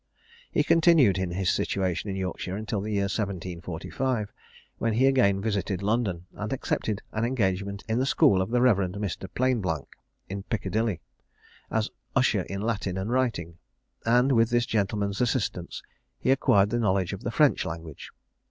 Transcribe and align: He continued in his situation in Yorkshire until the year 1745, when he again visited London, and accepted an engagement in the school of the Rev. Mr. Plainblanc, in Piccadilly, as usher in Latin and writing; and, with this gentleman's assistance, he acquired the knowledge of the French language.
He 0.51 0.63
continued 0.63 1.19
in 1.19 1.29
his 1.29 1.51
situation 1.51 2.09
in 2.09 2.15
Yorkshire 2.15 2.55
until 2.55 2.81
the 2.81 2.91
year 2.91 3.03
1745, 3.03 4.33
when 4.79 4.93
he 4.93 5.05
again 5.05 5.41
visited 5.41 5.83
London, 5.83 6.25
and 6.33 6.51
accepted 6.51 7.03
an 7.11 7.23
engagement 7.23 7.83
in 7.87 7.99
the 7.99 8.07
school 8.07 8.41
of 8.41 8.49
the 8.49 8.61
Rev. 8.61 8.77
Mr. 8.95 9.27
Plainblanc, 9.35 9.85
in 10.27 10.41
Piccadilly, 10.41 11.01
as 11.69 11.91
usher 12.15 12.41
in 12.49 12.61
Latin 12.61 12.97
and 12.97 13.11
writing; 13.11 13.59
and, 14.03 14.31
with 14.31 14.49
this 14.49 14.65
gentleman's 14.65 15.21
assistance, 15.21 15.83
he 16.17 16.31
acquired 16.31 16.71
the 16.71 16.79
knowledge 16.79 17.13
of 17.13 17.21
the 17.21 17.29
French 17.29 17.63
language. 17.63 18.09